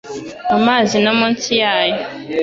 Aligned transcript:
mu 0.51 0.59
mazi 0.67 0.95
no 1.05 1.13
munsi 1.19 1.49
yayo 1.61 1.99